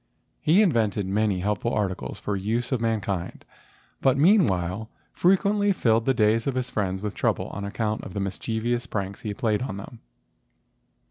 He 0.41 0.63
invented 0.63 1.05
many 1.05 1.41
helpful 1.41 1.75
articles 1.75 2.17
for 2.19 2.35
the 2.35 2.43
use 2.43 2.71
of 2.71 2.81
mankind, 2.81 3.45
but 4.01 4.17
meanwhile 4.17 4.89
frequently 5.13 5.71
filled 5.73 6.05
the 6.07 6.13
days 6.15 6.47
of 6.47 6.55
his 6.55 6.71
friends 6.71 7.03
with 7.03 7.13
trouble 7.13 7.49
on 7.49 7.65
account 7.65 8.03
of 8.03 8.15
the 8.15 8.19
mischievous 8.19 8.87
pranks 8.87 9.19
which 9.21 9.29
he 9.29 9.33
played 9.35 9.61
on 9.61 9.77
them. 9.77 9.99